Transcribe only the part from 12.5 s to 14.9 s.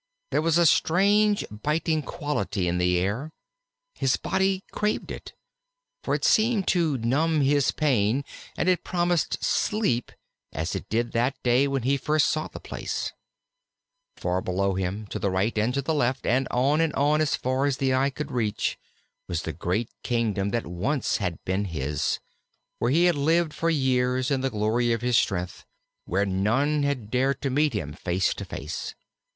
place. Far below